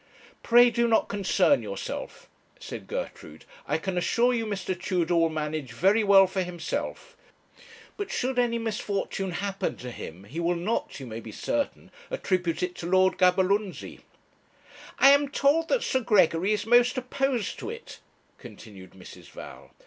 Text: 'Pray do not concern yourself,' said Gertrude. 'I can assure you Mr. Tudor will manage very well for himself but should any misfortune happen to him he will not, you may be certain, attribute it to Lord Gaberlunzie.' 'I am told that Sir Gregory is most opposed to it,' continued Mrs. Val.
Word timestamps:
'Pray 0.41 0.71
do 0.71 0.87
not 0.87 1.07
concern 1.09 1.61
yourself,' 1.61 2.27
said 2.59 2.87
Gertrude. 2.87 3.45
'I 3.67 3.77
can 3.77 3.97
assure 3.99 4.33
you 4.33 4.47
Mr. 4.47 4.73
Tudor 4.73 5.13
will 5.13 5.29
manage 5.29 5.73
very 5.73 6.03
well 6.03 6.25
for 6.25 6.41
himself 6.41 7.15
but 7.97 8.09
should 8.09 8.39
any 8.39 8.57
misfortune 8.57 9.29
happen 9.29 9.77
to 9.77 9.91
him 9.91 10.23
he 10.23 10.39
will 10.39 10.55
not, 10.55 10.99
you 10.99 11.05
may 11.05 11.19
be 11.19 11.31
certain, 11.31 11.91
attribute 12.09 12.63
it 12.63 12.73
to 12.77 12.87
Lord 12.87 13.19
Gaberlunzie.' 13.19 13.99
'I 14.97 15.09
am 15.11 15.29
told 15.29 15.67
that 15.69 15.83
Sir 15.83 15.99
Gregory 15.99 16.51
is 16.51 16.65
most 16.65 16.97
opposed 16.97 17.59
to 17.59 17.69
it,' 17.69 17.99
continued 18.39 18.93
Mrs. 18.93 19.29
Val. 19.29 19.69